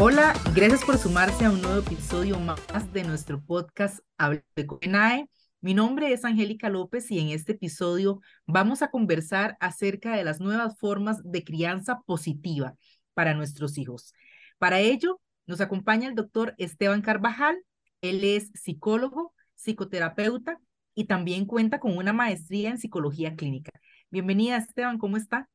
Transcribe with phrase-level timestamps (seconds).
[0.00, 5.28] Hola, gracias por sumarse a un nuevo episodio más de nuestro podcast Hable con ENAE.
[5.60, 10.38] Mi nombre es Angélica López y en este episodio vamos a conversar acerca de las
[10.38, 12.76] nuevas formas de crianza positiva
[13.12, 14.14] para nuestros hijos.
[14.58, 17.56] Para ello, nos acompaña el doctor Esteban Carvajal.
[18.00, 20.60] Él es psicólogo, psicoterapeuta
[20.94, 23.72] y también cuenta con una maestría en psicología clínica.
[24.10, 25.48] Bienvenida, Esteban, ¿cómo está?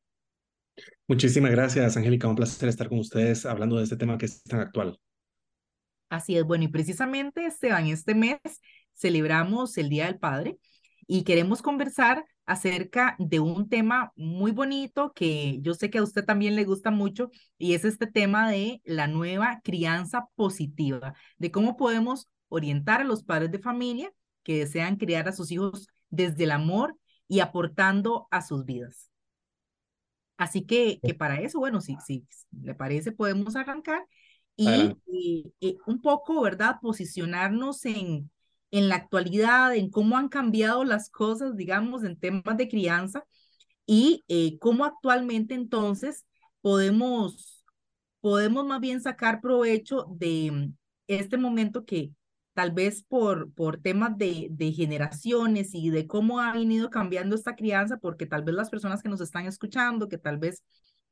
[1.06, 2.28] Muchísimas gracias, Angélica.
[2.28, 4.98] Un placer estar con ustedes hablando de este tema que es tan actual.
[6.08, 8.38] Así es, bueno, y precisamente, Esteban, este mes
[8.94, 10.58] celebramos el Día del Padre
[11.06, 16.24] y queremos conversar acerca de un tema muy bonito que yo sé que a usted
[16.24, 21.76] también le gusta mucho y es este tema de la nueva crianza positiva, de cómo
[21.76, 26.52] podemos orientar a los padres de familia que desean criar a sus hijos desde el
[26.52, 29.10] amor y aportando a sus vidas.
[30.36, 32.26] Así que, que para eso, bueno, si, si
[32.62, 34.04] le parece, podemos arrancar
[34.56, 34.94] y,
[35.60, 36.76] y, un poco, ¿verdad?
[36.80, 38.30] Posicionarnos en,
[38.70, 43.24] en la actualidad, en cómo han cambiado las cosas, digamos, en temas de crianza
[43.86, 46.26] y eh, cómo actualmente entonces
[46.60, 47.64] podemos,
[48.20, 50.70] podemos más bien sacar provecho de
[51.06, 52.12] este momento que
[52.54, 57.98] tal vez por, por temas de, generaciones y de cómo ha venido cambiando esta crianza,
[57.98, 60.62] porque tal vez las personas que nos están escuchando, que tal vez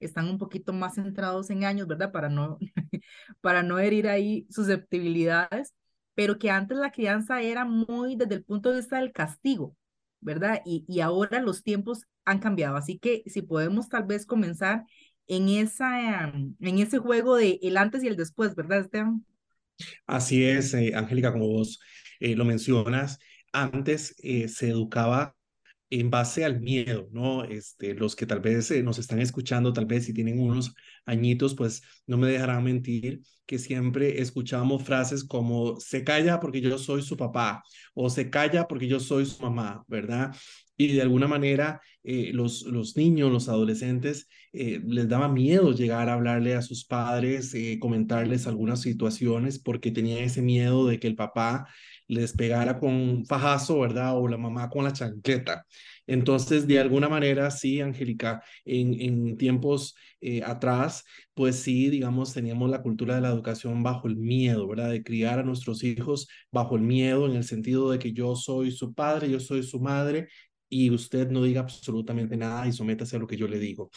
[0.00, 2.12] están un poquito más centrados en años, ¿verdad?
[2.12, 2.58] Para no,
[3.40, 5.74] para no herir ahí susceptibilidades,
[6.14, 9.76] pero que antes la crianza era muy desde el punto de vista del castigo,
[10.20, 10.62] ¿verdad?
[10.64, 12.76] Y, y ahora los tiempos han cambiado.
[12.76, 14.84] Así que si podemos tal vez comenzar
[15.26, 19.24] en, esa, en ese juego de el antes y el después, ¿verdad, Esteban?
[20.06, 21.80] Así es, eh, Angélica, como vos
[22.20, 23.18] eh, lo mencionas,
[23.52, 25.36] antes eh, se educaba
[25.92, 27.44] en base al miedo, ¿no?
[27.44, 31.82] Este, los que tal vez nos están escuchando, tal vez si tienen unos añitos, pues
[32.06, 37.18] no me dejarán mentir que siempre escuchamos frases como se calla porque yo soy su
[37.18, 37.62] papá
[37.92, 40.34] o se calla porque yo soy su mamá, ¿verdad?
[40.78, 46.54] Y de alguna manera los, los niños, los adolescentes, les daba miedo llegar a hablarle
[46.54, 51.68] a sus padres, comentarles algunas situaciones porque tenían ese miedo de que el papá
[52.14, 54.16] les pegara con fajazo, ¿verdad?
[54.18, 55.66] O la mamá con la chanqueta.
[56.06, 62.70] Entonces, de alguna manera, sí, Angélica, en, en tiempos eh, atrás, pues sí, digamos, teníamos
[62.70, 64.90] la cultura de la educación bajo el miedo, ¿verdad?
[64.90, 68.70] De criar a nuestros hijos bajo el miedo, en el sentido de que yo soy
[68.72, 70.28] su padre, yo soy su madre,
[70.68, 73.90] y usted no diga absolutamente nada y sométase a lo que yo le digo.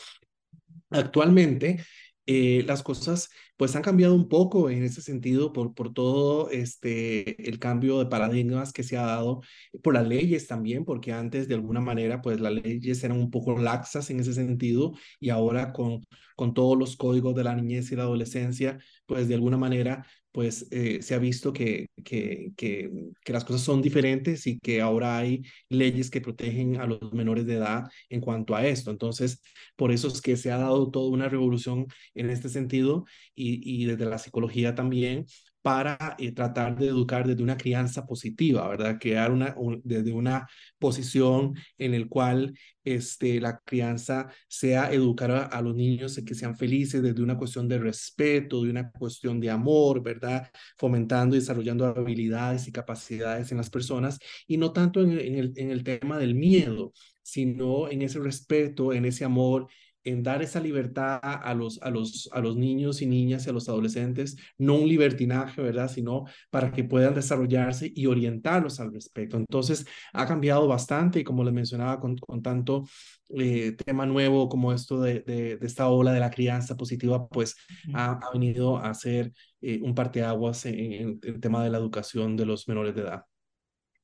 [0.90, 1.84] Actualmente,
[2.25, 7.47] eh, las cosas pues han cambiado un poco en ese sentido por, por todo este,
[7.47, 9.41] el cambio de paradigmas que se ha dado,
[9.84, 13.58] por las leyes también, porque antes de alguna manera pues las leyes eran un poco
[13.58, 17.96] laxas en ese sentido y ahora con, con todos los códigos de la niñez y
[17.96, 22.91] la adolescencia pues de alguna manera pues eh, se ha visto que, que, que,
[23.23, 27.46] que, las cosas son diferentes y que ahora hay leyes que protegen a los menores
[27.46, 28.91] de edad en cuanto a esto.
[28.91, 29.41] Entonces,
[29.78, 33.85] por eso es que se ha dado toda una revolución en este sentido y, y
[33.85, 35.25] desde la psicología también
[35.66, 39.00] para eh, tratar de educar desde una crianza positiva, ¿verdad?
[39.02, 45.76] Crear una, desde una posición en el cual este, la crianza sea educar a, los
[45.76, 50.52] niños que sean felices desde una cuestión de respeto, de una cuestión de amor, ¿verdad?
[50.78, 55.72] Fomentando y desarrollando habilidades y capacidades en las personas y no tanto en, el, en
[55.72, 56.94] el tema del miedo,
[57.24, 59.68] sino en ese respeto, en ese amor
[60.06, 63.54] en dar esa libertad a los, a, los, a los niños y niñas y a
[63.54, 65.90] los adolescentes, no un libertinaje, ¿verdad?
[65.90, 69.38] Sino para que puedan desarrollarse y orientarlos al respecto.
[69.38, 72.86] Entonces, ha cambiado bastante y como les mencionaba, con, con tanto
[73.30, 77.56] eh, tema nuevo como esto de, de, esta ola de la crianza positiva, pues
[77.94, 82.38] ha, ha venido a ser eh, un parteaguas en, en el tema de la educación
[82.38, 83.24] de los menores de edad.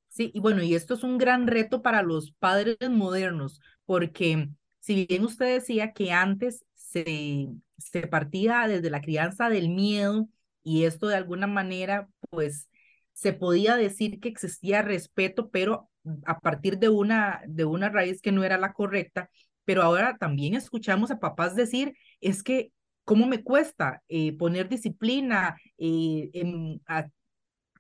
[0.08, 4.50] Sí, y bueno, y esto es un gran reto para los padres modernos, porque
[4.82, 7.48] si bien usted decía que antes se,
[7.78, 10.28] se partía desde la crianza del miedo
[10.64, 12.70] y esto de alguna manera, pues
[13.14, 15.90] se podía decir que existía respeto, pero
[16.26, 19.30] a partir de una, de una raíz que no era la correcta,
[19.66, 22.72] pero ahora también escuchamos a papás decir, es que,
[23.06, 25.56] ¿cómo me cuesta eh, poner disciplina?
[25.78, 26.82] Eh, en,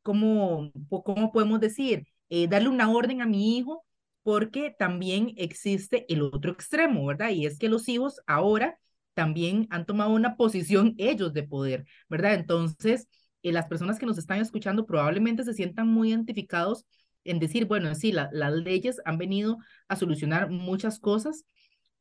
[0.04, 2.07] ¿cómo, ¿Cómo podemos decir?
[2.30, 3.86] Eh, darle una orden a mi hijo
[4.23, 7.29] porque también existe el otro extremo, ¿verdad?
[7.29, 8.77] Y es que los hijos ahora
[9.13, 12.35] también han tomado una posición ellos de poder, ¿verdad?
[12.35, 13.07] Entonces,
[13.44, 16.85] eh, las personas que nos están escuchando probablemente se sientan muy identificados
[17.23, 19.57] en decir, bueno, sí, las leyes han venido
[19.88, 21.45] a solucionar muchas cosas,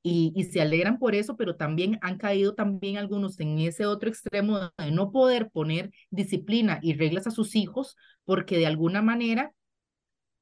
[0.03, 4.09] y, y, se alegran por eso, pero también han caído también algunos en ese otro
[4.09, 9.53] extremo de no poder poner disciplina y reglas a sus hijos porque de alguna manera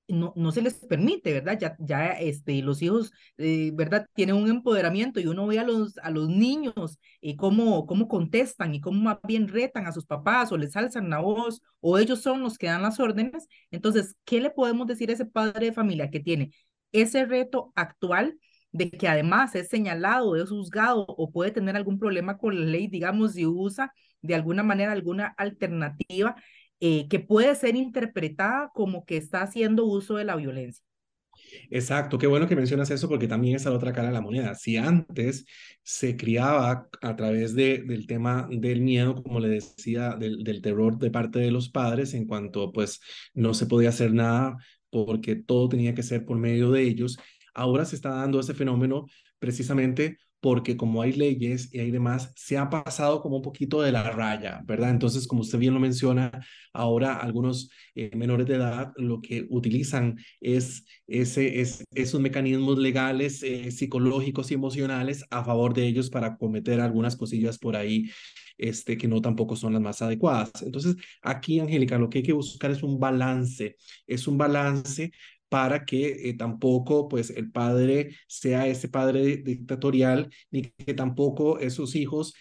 [0.09, 1.59] no, no se les permite, ¿verdad?
[1.61, 4.09] Ya, ya este, los hijos, eh, ¿verdad?
[4.15, 8.75] Tienen un empoderamiento y uno ve a los, a los niños y cómo, cómo contestan
[8.75, 12.21] y cómo más bien retan a sus papás o les alzan la voz o ellos
[12.23, 13.47] son los que dan las órdenes.
[13.71, 16.51] Entonces, ¿qué le podemos decir a ese padre de familia que tiene
[16.93, 18.39] ese reto actual
[18.73, 22.87] de que además es señalado, es juzgado o puede tener algún problema con la ley,
[22.89, 26.37] digamos, si usa de alguna manera alguna alternativa
[26.81, 30.85] eh, que puede ser interpretada como que está haciendo uso de la violencia.
[31.71, 34.55] Exacto, qué bueno que mencionas eso porque también es la otra cara de la moneda.
[34.55, 35.45] Si antes
[35.83, 40.99] se criaba a través de, del tema del miedo, como le decía, del, del terror
[40.99, 43.01] de parte de los padres, en cuanto pues
[43.35, 44.57] no se podía hacer nada
[44.91, 47.19] porque todo tenía que ser por medio de ellos,
[47.55, 49.07] ahora se está dando ese fenómeno
[49.39, 53.93] precisamente porque como hay leyes y hay demás, se ha pasado como un poquito de
[53.93, 54.91] la raya, ¿verdad?
[54.91, 56.31] Entonces, como usted bien lo menciona,
[56.73, 63.43] ahora algunos eh, menores de edad lo que utilizan es, ese, es esos mecanismos legales,
[63.43, 68.09] eh, psicológicos y emocionales a favor de ellos para cometer algunas cosillas por ahí
[68.59, 70.51] este, que no tampoco son las más adecuadas.
[70.63, 73.77] Entonces, aquí, Angélica, lo que hay que buscar es un balance,
[74.07, 75.13] es un balance
[75.49, 81.95] para que eh, tampoco pues el padre sea ese padre dictatorial ni que tampoco esos
[81.95, 82.35] hijos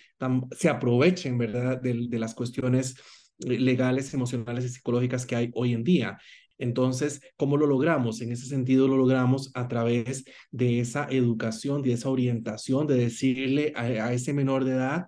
[0.57, 2.95] se aprovechen, ¿verdad?, de, las cuestiones
[3.39, 6.18] eh, legales, emocionales y psicológicas que hay hoy en día.
[6.57, 8.21] Entonces, ¿cómo lo logramos?
[8.21, 13.74] En ese sentido, lo logramos a través de esa educación, de esa orientación, de decirle
[13.75, 15.07] a ese menor de edad,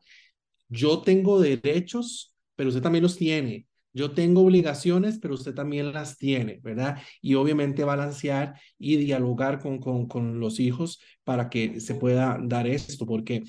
[0.69, 3.65] yo tengo derechos, pero usted también los tiene.
[3.99, 7.01] Yo tengo obligaciones, pero usted también las tiene, ¿verdad?
[7.21, 12.65] Y obviamente balancear y dialogar con, con, con los hijos para que se pueda dar
[12.65, 13.43] esto, porque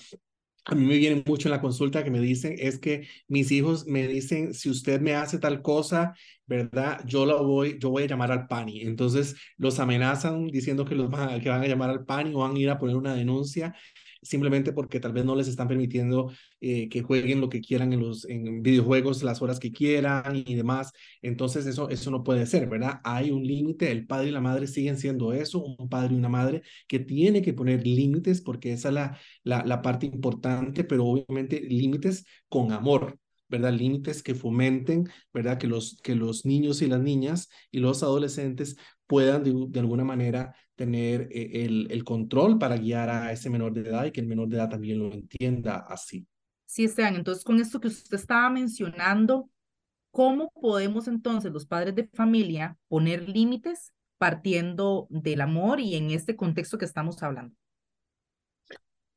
[0.65, 3.87] a mí me viene mucho en la consulta que me dicen es que mis hijos
[3.87, 6.15] me dicen si usted me hace tal cosa,
[6.47, 7.01] ¿verdad?
[7.07, 8.81] Yo lo voy, yo voy a llamar al PANI.
[8.83, 12.57] Entonces los amenazan diciendo que los van, que van a llamar al PANI o van
[12.57, 13.73] a ir a poner una denuncia
[14.23, 18.01] simplemente porque tal vez no les están permitiendo eh, que jueguen lo que quieran en
[18.01, 20.93] los videojuegos las horas que quieran y demás.
[21.23, 23.01] Entonces eso, eso no puede ser, ¿verdad?
[23.05, 26.29] Hay un límite, el padre y la madre siguen siendo eso, un padre y una
[26.29, 31.05] madre que tiene que poner límites porque esa es la, la, la parte importante, pero
[31.07, 33.19] obviamente límites con amor,
[33.49, 33.73] ¿verdad?
[33.73, 35.59] Límites que fomenten, ¿verdad?
[35.59, 38.77] Que los, que los niños y las niñas y los adolescentes
[39.11, 43.81] puedan de, alguna manera tener eh, el, el, control para guiar a ese menor de
[43.81, 46.29] edad y que el menor de edad también lo entienda así.
[46.65, 49.51] Sí, Esteban, entonces con esto que usted estaba mencionando,
[50.13, 56.37] ¿cómo podemos entonces los padres de familia poner límites partiendo del amor y en este
[56.37, 57.57] contexto que estamos hablando?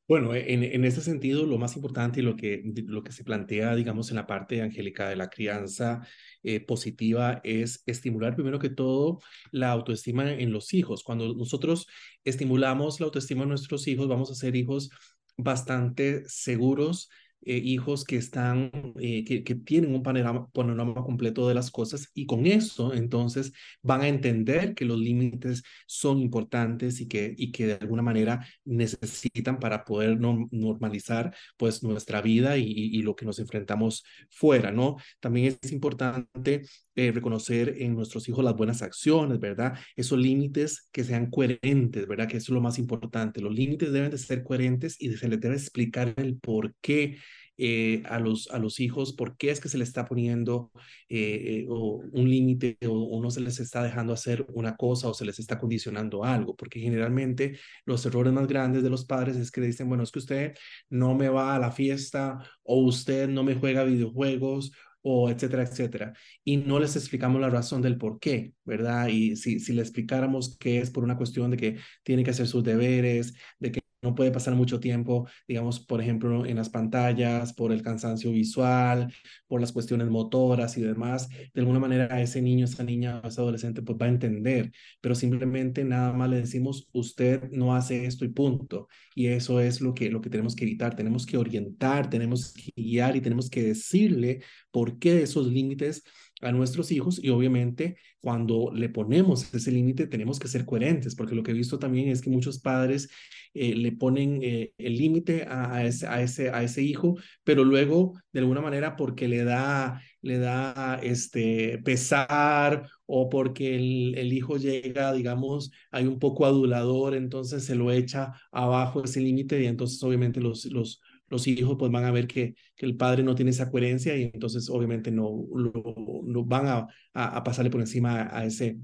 [0.07, 3.75] Bueno, en, en ese sentido, lo más importante y lo que, lo que se plantea,
[3.75, 6.01] digamos, en la parte angélica de la crianza
[6.43, 9.19] eh, positiva es estimular primero que todo
[9.51, 11.03] la autoestima en los hijos.
[11.03, 11.87] Cuando nosotros
[12.23, 14.89] estimulamos la autoestima en nuestros hijos, vamos a ser hijos
[15.37, 17.09] bastante seguros,
[17.45, 22.09] eh, hijos que están, eh, que, que, tienen un panorama, panorama completo de las cosas
[22.13, 27.51] y con eso entonces van a entender que los límites son importantes y que, y
[27.51, 33.39] que de alguna manera necesitan para poder normalizar pues nuestra vida y, lo que nos
[33.39, 34.95] enfrentamos fuera, ¿no?
[35.19, 36.63] También es importante
[36.95, 39.77] eh, reconocer en nuestros hijos las buenas acciones, ¿verdad?
[39.95, 42.27] Esos límites que sean coherentes, ¿verdad?
[42.27, 43.41] Que eso es lo más importante.
[43.41, 47.17] Los límites deben de ser coherentes y se les debe explicar el por qué
[47.57, 50.71] eh, a, los, a los hijos por qué es que se les está poniendo
[51.07, 55.13] eh, eh un límite o, o, no se les está dejando hacer una cosa o
[55.13, 59.51] se les está condicionando algo, porque generalmente los errores más grandes de los padres es
[59.51, 60.55] que le dicen, bueno, es que usted
[60.89, 64.71] no me va a la fiesta o usted no me juega videojuegos
[65.03, 66.13] o etcétera, etcétera.
[66.43, 69.07] Y no les explicamos la razón del por qué, ¿verdad?
[69.09, 72.47] Y si, si le explicáramos que es por una cuestión de que tiene que hacer
[72.47, 77.53] sus deberes, de que no puede pasar mucho tiempo, digamos, por ejemplo, en las pantallas,
[77.53, 79.13] por el cansancio visual,
[79.47, 81.29] por las cuestiones motoras y demás.
[81.53, 85.83] De alguna manera, ese niño, esa niña, ese adolescente, pues va a entender, pero simplemente
[85.83, 88.87] nada más le decimos, usted no hace esto y punto.
[89.15, 90.95] Y eso es lo que, lo que tenemos que evitar.
[90.95, 94.41] Tenemos que orientar, tenemos que guiar y tenemos que decirle
[94.71, 96.03] por qué esos límites
[96.43, 101.35] a nuestros hijos y obviamente cuando le ponemos ese límite tenemos que ser coherentes porque
[101.35, 103.09] lo que he visto también es que muchos padres
[103.53, 107.63] eh, le ponen eh, el límite a, a, ese, a, ese, a ese hijo, pero
[107.63, 114.33] luego de alguna manera porque le da le da este pesar o porque el, el
[114.33, 119.65] hijo llega, digamos, hay un poco adulador, entonces se lo echa abajo ese límite y
[119.67, 121.01] entonces obviamente los, los,
[121.33, 124.23] los hijos pues van a ver que, que el padre no tiene esa coherencia y
[124.23, 128.77] entonces obviamente no, lo, van a, a, pasarle por encima a ese,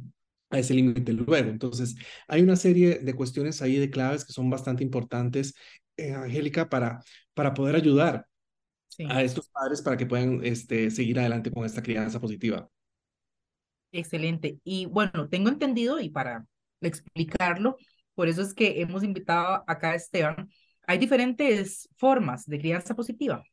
[0.49, 1.49] a ese límite luego.
[1.49, 1.95] Entonces,
[2.27, 5.53] hay una serie de cuestiones ahí de claves que son bastante importantes,
[5.95, 7.03] eh, Angélica, para,
[7.35, 8.25] para poder ayudar
[9.07, 12.67] a estos padres para que puedan este, seguir adelante con esta crianza positiva.
[13.91, 14.59] Excelente.
[14.63, 16.45] Y bueno, tengo entendido y para
[16.81, 17.77] explicarlo,
[18.15, 20.49] por eso es que hemos invitado acá a Esteban,
[20.89, 23.43] hay diferentes formas de crianza positiva.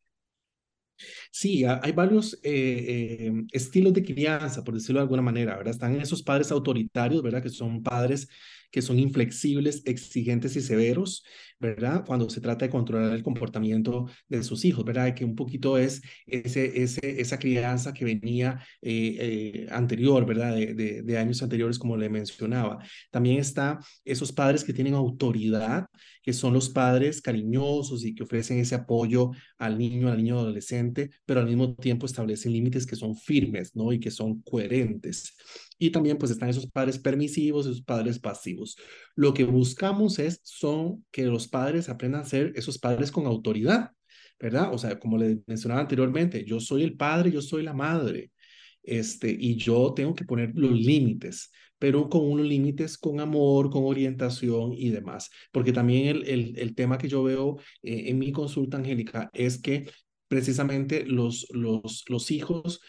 [1.31, 5.75] Sí, hay varios eh, eh, estilos de crianza, por decirlo de alguna manera, ¿verdad?
[5.75, 7.43] Están esos padres autoritarios, ¿verdad?
[7.43, 8.27] Que son padres
[8.71, 11.25] que son inflexibles, exigentes y severos,
[11.61, 12.05] ¿verdad?
[12.07, 15.15] Cuando se trata de controlar el comportamiento de sus hijos, ¿verdad?
[15.15, 20.55] Que un poquito es ese, ese, esa crianza que venía eh, anterior, ¿verdad?
[20.55, 22.79] De, de, de años anteriores, como le mencionaba.
[23.11, 25.87] También está esos padres que tienen autoridad,
[26.27, 31.11] que son los padres cariñosos y que ofrecen ese apoyo al niño, al niño adolescente,
[31.25, 33.93] pero al mismo tiempo establecen límites que son firmes, ¿no?
[33.93, 35.37] Y que son coherentes.
[35.79, 38.77] Y también pues están esos padres permisivos, esos padres pasivos.
[39.15, 43.93] Lo que buscamos es, son que los padres aprendan a ser esos padres con autoridad,
[44.41, 44.75] ¿verdad?
[44.75, 48.33] O sea, como le mencionaba anteriormente, yo soy el padre, yo soy la madre,
[48.83, 53.85] este, y yo tengo que poner los límites, pero con unos límites con amor, con
[53.85, 55.31] orientación y demás.
[55.53, 59.59] Porque también el, el, el tema que yo veo eh, en mi consulta, Angélica, es
[59.61, 59.89] que
[60.29, 62.81] precisamente los, los, los hijos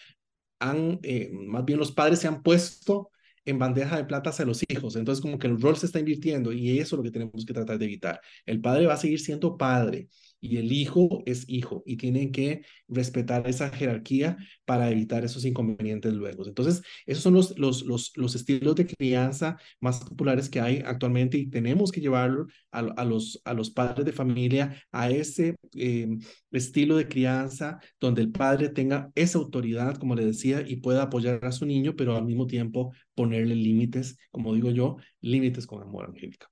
[0.60, 3.12] han, eh, más bien los padres se han puesto
[3.46, 4.96] en bandeja de plata hacia los hijos.
[4.96, 7.54] Entonces, como que el rol se está invirtiendo y eso es lo que tenemos que
[7.54, 8.20] tratar de evitar.
[8.46, 10.10] El padre va a seguir siendo padre,
[10.50, 16.14] y el hijo es hijo y tienen que respetar esa jerarquía para evitar esos inconvenientes
[16.14, 16.48] luego.
[16.48, 21.38] Entonces, esos son los, los, los, los estilos de crianza más populares que hay actualmente
[21.38, 26.20] y tenemos que llevarlo a, a los, a los padres de familia a ese em,
[26.52, 31.44] estilo de crianza donde el padre tenga esa autoridad, como le decía, y pueda apoyar
[31.46, 36.06] a su niño, pero al mismo tiempo ponerle límites, como digo yo, límites con amor,
[36.06, 36.48] Angélica.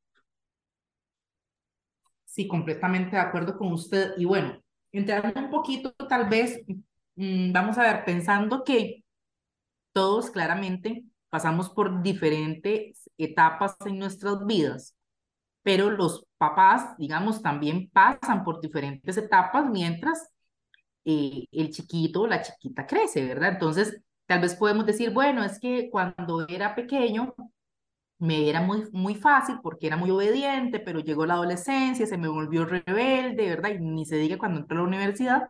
[2.36, 4.12] Sí, completamente de acuerdo con usted.
[4.18, 4.62] Y bueno,
[4.92, 6.60] entrando un poquito, tal vez,
[7.16, 9.04] mm, vamos a ver, pensando que
[9.94, 14.96] todos claramente pasamos por diferentes etapas en nuestras vidas,
[15.64, 20.30] pero los papás, digamos, también pasan por diferentes etapas mientras
[21.06, 23.54] eh, el chiquito o la chiquita crece, ¿verdad?
[23.54, 27.36] Entonces, tal vez podemos decir, bueno, es que cuando era pequeño,
[28.26, 32.28] me era muy, muy fácil porque era muy obediente, pero llegó la adolescencia, se me
[32.28, 33.72] volvió rebelde, ¿verdad?
[33.72, 35.50] Y ni se diga cuando entró a la universidad.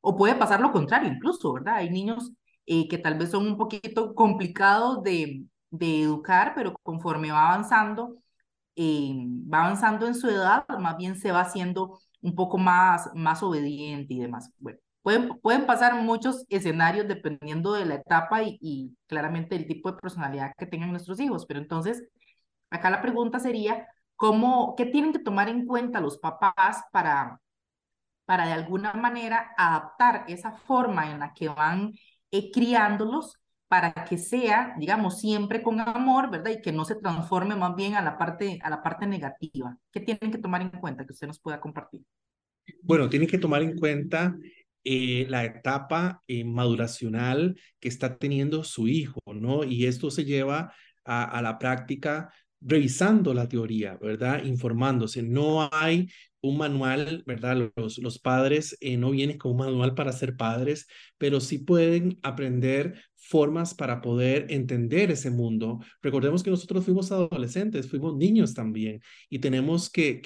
[0.00, 1.76] O puede pasar lo contrario incluso, ¿verdad?
[1.76, 2.32] Hay niños
[2.66, 8.16] eh, que tal vez son un poquito complicados de, de educar, pero conforme va avanzando,
[8.76, 9.14] eh,
[9.52, 14.14] va avanzando en su edad, más bien se va haciendo un poco más, más obediente
[14.14, 14.50] y demás.
[14.58, 19.90] Bueno, Pueden, pueden pasar muchos escenarios dependiendo de la etapa y, y claramente el tipo
[19.90, 22.04] de personalidad que tengan nuestros hijos, pero entonces
[22.70, 27.40] acá la pregunta sería, ¿cómo, ¿qué tienen que tomar en cuenta los papás para,
[28.24, 31.92] para de alguna manera adaptar esa forma en la que van
[32.30, 36.50] eh, criándolos para que sea, digamos, siempre con amor, ¿verdad?
[36.50, 39.74] Y que no se transforme más bien a la parte, a la parte negativa.
[39.90, 42.02] ¿Qué tienen que tomar en cuenta que usted nos pueda compartir?
[42.82, 44.36] Bueno, tienen que tomar en cuenta
[44.84, 49.64] eh, la etapa eh, maduracional que está teniendo su hijo, ¿no?
[49.64, 50.72] Y esto se lleva
[51.04, 54.44] a, la práctica revisando la teoría, ¿verdad?
[54.44, 55.22] Informándose.
[55.22, 56.08] No hay
[56.40, 57.70] un manual, ¿verdad?
[57.76, 60.86] Los, los padres eh, no vienen con un manual para ser padres,
[61.18, 65.80] pero sí pueden aprender formas para poder entender ese mundo.
[66.02, 70.20] Recordemos que nosotros fuimos adolescentes, fuimos niños también, y tenemos que,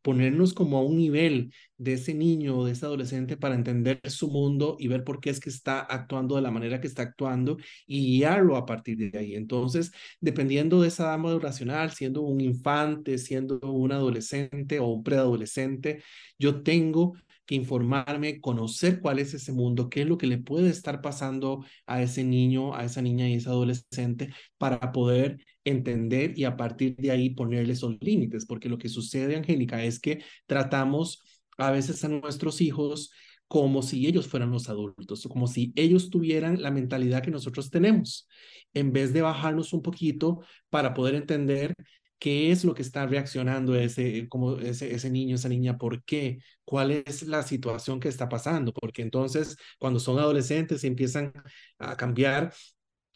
[0.00, 4.28] ponernos como a un nivel de ese niño o de ese adolescente para entender su
[4.30, 7.56] mundo y ver por qué es que está actuando de la manera que está actuando
[7.84, 9.34] y guiarlo a partir de ahí.
[9.34, 16.00] Entonces, dependiendo de esa edad maduracional, siendo un infante, siendo un adolescente o un preadolescente,
[16.38, 17.14] yo tengo
[17.46, 21.64] que informarme, conocer cuál es ese mundo, qué es lo que le puede estar pasando
[21.86, 26.96] a ese niño, a esa niña y ese adolescente para poder entender y a partir
[26.96, 31.22] de ahí ponerle esos límites, porque lo que sucede, Angélica, es que tratamos
[31.58, 33.10] a veces a nuestros hijos
[33.48, 38.28] como si ellos fueran los adultos, como si ellos tuvieran la mentalidad que nosotros tenemos,
[38.74, 41.74] en vez de bajarnos un poquito para poder entender
[42.18, 46.38] qué es lo que está reaccionando ese, como ese, ese niño, esa niña, por qué,
[46.64, 51.32] cuál es la situación que está pasando, porque entonces cuando son adolescentes empiezan
[51.78, 52.52] a cambiar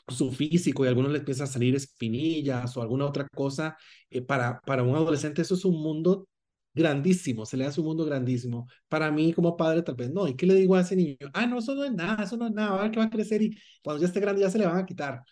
[0.08, 3.76] su físico y a algunos les empiezan a salir espinillas o alguna otra cosa,
[4.10, 6.28] eh, para, para un adolescente eso es un mundo
[6.74, 8.68] grandísimo, se le hace un mundo grandísimo.
[8.88, 10.28] Para mí como padre tal vez no.
[10.28, 11.16] ¿Y qué le digo a ese niño?
[11.32, 13.10] Ah, no, eso no es nada, eso no es nada, a ver que va a
[13.10, 15.22] crecer y cuando ya esté grande ya se le van a quitar.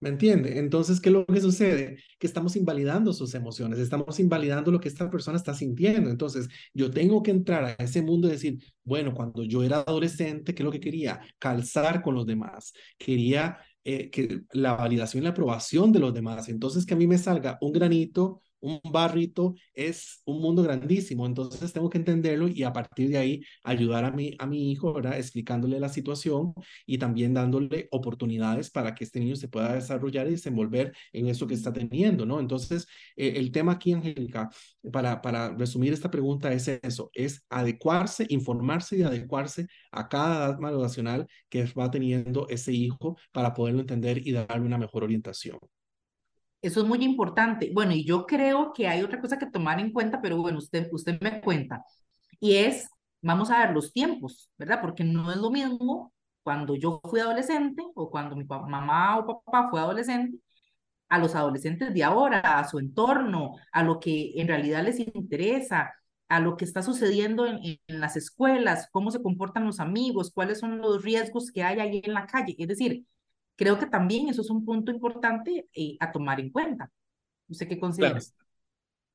[0.00, 0.58] ¿Me entiende?
[0.58, 1.98] Entonces, ¿qué es lo que sucede?
[2.18, 6.08] Que estamos invalidando sus emociones, estamos invalidando lo que esta persona está sintiendo.
[6.08, 10.54] Entonces, yo tengo que entrar a ese mundo y decir, bueno, cuando yo era adolescente,
[10.54, 11.20] ¿qué es lo que quería?
[11.38, 12.72] Calzar con los demás.
[12.96, 16.48] Quería eh, que la validación y la aprobación de los demás.
[16.48, 21.72] Entonces, que a mí me salga un granito un barrito es un mundo grandísimo, entonces
[21.72, 25.18] tengo que entenderlo y a partir de ahí ayudar a mi, a mi hijo, ¿verdad?
[25.18, 26.54] Explicándole la situación
[26.86, 31.46] y también dándole oportunidades para que este niño se pueda desarrollar y desenvolver en eso
[31.46, 32.40] que está teniendo, ¿no?
[32.40, 32.86] Entonces,
[33.16, 34.50] eh, el tema aquí, Angélica,
[34.92, 40.58] para, para resumir esta pregunta es eso, es adecuarse, informarse y adecuarse a cada edad
[40.58, 45.58] nacional que va teniendo ese hijo para poderlo entender y darle una mejor orientación.
[46.62, 47.70] Eso es muy importante.
[47.72, 50.88] Bueno, y yo creo que hay otra cosa que tomar en cuenta, pero bueno, usted,
[50.92, 51.84] usted me cuenta.
[52.40, 52.88] Y es,
[53.22, 54.80] vamos a ver los tiempos, ¿verdad?
[54.82, 56.12] Porque no es lo mismo
[56.42, 60.38] cuando yo fui adolescente o cuando mi mamá o papá fue adolescente,
[61.08, 65.92] a los adolescentes de ahora, a su entorno, a lo que en realidad les interesa,
[66.28, 70.60] a lo que está sucediendo en, en, las escuelas, cómo se comportan los amigos, cuáles
[70.60, 72.54] son los riesgos que hay ahí en la calle.
[72.58, 73.06] Es decir,
[73.60, 76.90] creo que también eso es un punto importante eh, a tomar en cuenta.
[77.46, 78.34] No sé qué consideras.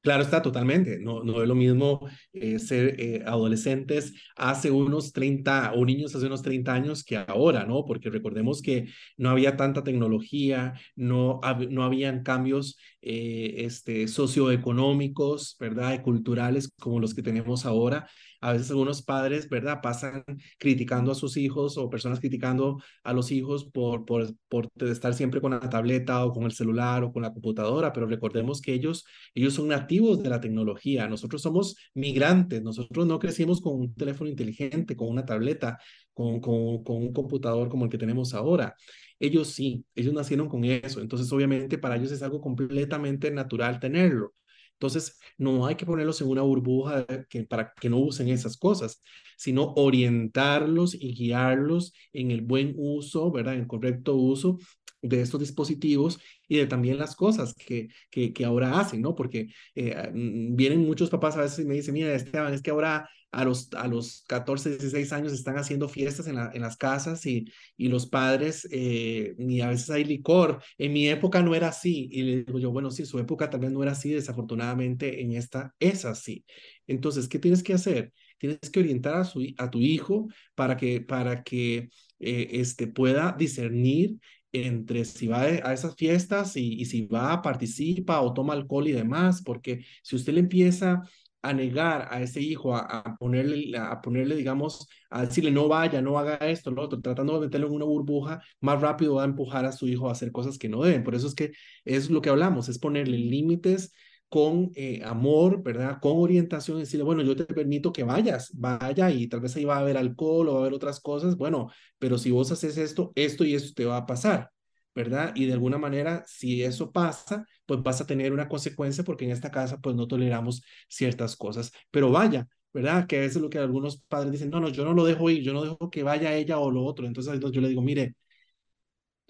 [0.03, 0.21] Claro.
[0.21, 0.99] está totalmente.
[0.99, 6.27] No, no es lo mismo eh, ser eh, adolescentes hace unos 30 o niños hace
[6.27, 7.85] unos 30 años que ahora, ¿no?
[7.85, 8.87] Porque recordemos que
[9.17, 15.95] no había tanta tecnología, no, no habían cambios este, socioeconómicos, ¿verdad?
[15.95, 18.07] Y culturales como los que tenemos ahora
[18.45, 19.79] a veces algunos padres, ¿verdad?
[19.81, 20.23] Pasan
[20.59, 25.41] criticando a sus hijos o personas criticando a los hijos por, por, por estar siempre
[25.41, 29.03] con la tableta o con el celular o con la computadora, pero recordemos que ellos,
[29.33, 34.29] ellos son nativos de la tecnología, nosotros somos migrantes, nosotros no crecimos con un teléfono
[34.29, 35.79] inteligente, con una tableta,
[36.13, 38.75] con, con, con un computador como el que tenemos ahora.
[39.19, 44.33] Ellos sí, ellos nacieron con eso, entonces obviamente para ellos es algo completamente natural tenerlo.
[44.75, 47.05] Entonces, no hay que ponerlos en una burbuja
[47.49, 49.01] para que no usen esas cosas,
[49.37, 53.55] sino orientarlos y guiarlos en el buen uso, ¿verdad?
[53.55, 54.59] En el correcto uso
[55.01, 59.15] de estos dispositivos y de también las cosas que, que, que ahora hacen, ¿no?
[59.15, 62.71] Porque eh, mm, vienen muchos papás a veces y me dicen, mira, Esteban, es que
[62.71, 66.77] ahora a los, a los 14, 16 años están haciendo fiestas en, la, en las
[66.77, 67.45] casas y,
[67.75, 70.63] y los padres, eh, y a veces hay licor.
[70.77, 72.07] En mi época no era así.
[72.11, 75.75] Y le digo yo, bueno, sí, su época también no era así, desafortunadamente en esta
[75.79, 76.45] es así.
[76.87, 78.13] Entonces, ¿qué tienes que hacer?
[78.37, 83.35] Tienes que orientar a, su, a tu hijo para que, para que eh, este, pueda
[83.37, 84.17] discernir
[84.53, 88.93] entre si va a esas fiestas y, y si va, participa o toma alcohol y
[88.93, 91.01] demás, porque si usted le empieza
[91.47, 96.17] a negar a ese hijo, a, ponerle, a ponerle, digamos, a decirle no vaya, no
[96.17, 99.65] haga esto, lo otro, tratando de meterlo en una burbuja, más rápido va a empujar
[99.65, 101.03] a su hijo a hacer cosas que no deben.
[101.03, 101.51] Por eso es que
[101.85, 103.93] es lo que hablamos, es ponerle límites
[104.29, 105.99] con eh, amor, ¿verdad?
[106.01, 109.77] Con orientación, decirle, bueno, yo te permito que vayas, vaya y tal vez ahí va
[109.77, 113.11] a haber alcohol o va a haber otras cosas, bueno, pero si vos haces esto,
[113.15, 114.51] esto y esto te va a pasar.
[114.95, 115.33] ¿Verdad?
[115.35, 119.31] Y de alguna manera, si eso pasa, pues vas a tener una consecuencia porque en
[119.31, 121.71] esta casa pues no toleramos ciertas cosas.
[121.91, 123.05] Pero vaya, ¿verdad?
[123.07, 125.43] Que eso es lo que algunos padres dicen, no, no, yo no lo dejo ir,
[125.43, 127.05] yo no dejo que vaya ella o lo otro.
[127.07, 128.15] Entonces yo le digo, mire,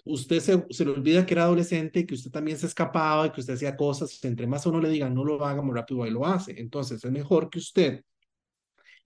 [0.04, 3.40] usted se, se le olvida que era adolescente, que usted también se escapaba y que
[3.40, 6.24] usted hacía cosas, entre más uno le diga, no lo haga muy rápido, y lo
[6.26, 6.58] hace.
[6.60, 8.02] Entonces es mejor que usted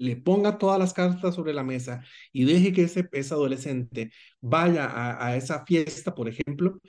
[0.00, 4.10] le ponga todas las cartas sobre la mesa y deje que ese, ese adolescente
[4.40, 4.88] vaya
[5.24, 6.80] a, esa fiesta, por ejemplo,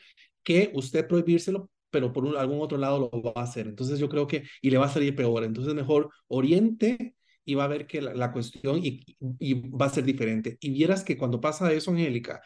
[0.43, 3.67] que usted prohibírselo, pero por algún otro lado lo va a hacer.
[3.67, 5.43] Entonces yo creo que, y le va a salir peor.
[5.43, 9.04] Entonces mejor oriente y va a ver que la, cuestión y,
[9.69, 10.58] va a ser diferente.
[10.62, 12.41] Y vieras que cuando pasa eso, Angélica,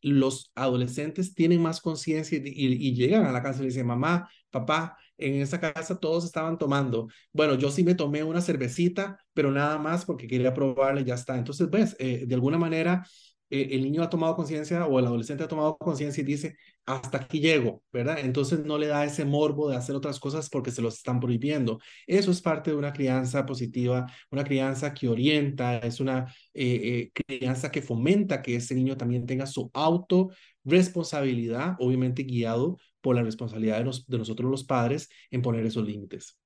[0.00, 4.30] los adolescentes tienen más conciencia y, y, llegan a la casa y le dicen, mamá,
[4.50, 7.08] papá, en esa casa todos estaban tomando.
[7.32, 11.14] Bueno, yo sí me tomé una cervecita, pero nada más porque quería probarla y ya
[11.14, 11.36] está.
[11.36, 13.04] Entonces, ves, eh, de alguna manera,
[13.50, 16.56] eh, el niño ha tomado conciencia o el adolescente ha tomado conciencia y dice,
[16.88, 18.18] hasta aquí llego, ¿verdad?
[18.20, 21.78] Entonces no le da ese morbo de hacer otras cosas porque se los están prohibiendo.
[22.06, 27.22] Eso es parte de una crianza positiva, una crianza que orienta, es una eh, eh,
[27.26, 33.84] crianza que fomenta que ese niño también tenga su autorresponsabilidad, obviamente guiado por la responsabilidad
[33.84, 36.37] de, de nosotros los padres en poner esos límites.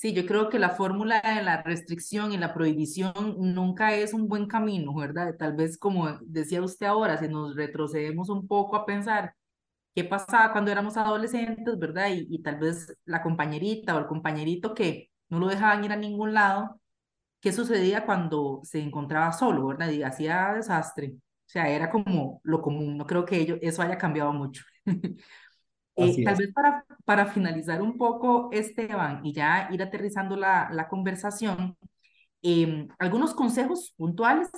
[0.00, 4.28] Sí, yo creo que la fórmula de la restricción y la prohibición nunca es un
[4.28, 5.36] buen camino, ¿verdad?
[5.36, 9.34] Tal vez como decía usted ahora, si nos retrocedemos un poco a pensar
[9.94, 12.08] qué pasaba cuando éramos adolescentes, ¿verdad?
[12.10, 15.96] Y, y tal vez la compañerita o el compañerito que no lo dejaban ir a
[15.96, 16.80] ningún lado,
[17.40, 19.90] ¿qué sucedía cuando se encontraba solo, ¿verdad?
[19.90, 21.14] Y hacía desastre.
[21.16, 21.20] O
[21.52, 22.96] sea, era como lo común.
[22.98, 24.64] No creo que ello, eso haya cambiado mucho.
[25.96, 30.88] Eh, tal vez para, para finalizar un poco, Esteban, y ya ir aterrizando la, la
[30.88, 31.76] conversación,
[32.42, 34.48] em, algunos consejos puntuales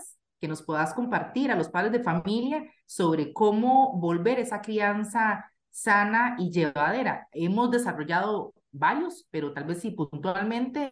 [0.41, 6.37] que nos puedas compartir a los padres de familia sobre cómo volver esa crianza sana
[6.39, 7.29] y llevadera.
[7.33, 10.91] Hemos desarrollado varios, pero tal vez sí puntualmente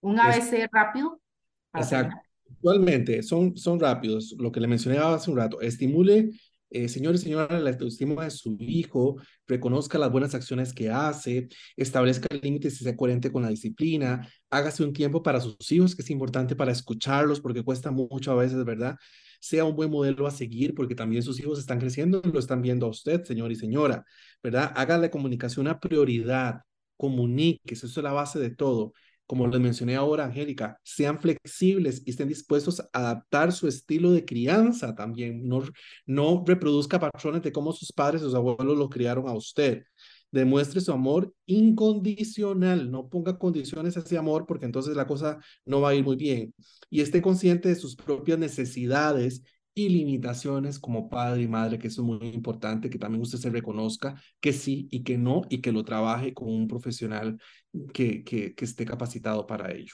[0.00, 1.20] un ABC rápido.
[1.74, 2.16] Exacto.
[2.50, 4.34] Actualmente son, son rápidos.
[4.38, 6.30] Lo que le mencioné hace un rato, estimule
[6.70, 11.48] eh, señor y señora, la autoestima de su hijo, reconozca las buenas acciones que hace,
[11.76, 16.02] establezca límites y sea coherente con la disciplina, hágase un tiempo para sus hijos, que
[16.02, 18.96] es importante para escucharlos, porque cuesta mucho a veces, ¿verdad?
[19.40, 22.62] Sea un buen modelo a seguir, porque también sus hijos están creciendo y lo están
[22.62, 24.04] viendo a usted, señor y señora,
[24.42, 24.72] ¿verdad?
[24.76, 26.62] Haga la comunicación una prioridad,
[26.96, 28.92] comunique, eso es la base de todo
[29.26, 34.24] como les mencioné ahora, Angélica, sean flexibles y estén dispuestos a adaptar su estilo de
[34.24, 35.46] crianza también.
[35.46, 35.62] No,
[36.06, 39.82] no reproduzca patrones de cómo sus padres, sus abuelos lo criaron a usted.
[40.30, 45.80] Demuestre su amor incondicional, no ponga condiciones a ese amor porque entonces la cosa no
[45.80, 46.54] va a ir muy bien.
[46.90, 49.42] Y esté consciente de sus propias necesidades
[49.76, 53.50] y limitaciones como padre y madre, que eso es muy importante, que también usted se
[53.50, 57.38] reconozca que sí y que no, y que lo trabaje con un profesional
[57.92, 59.92] que, que, que esté capacitado para ello.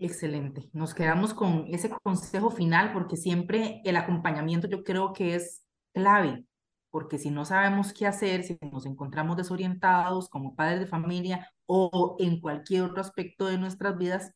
[0.00, 0.68] Excelente.
[0.72, 6.44] Nos quedamos con ese consejo final porque siempre el acompañamiento yo creo que es clave,
[6.90, 12.16] porque si no sabemos qué hacer, si nos encontramos desorientados como padres de familia o
[12.18, 14.32] en cualquier otro aspecto de nuestras vidas,